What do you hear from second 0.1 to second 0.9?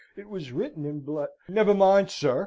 It was wrote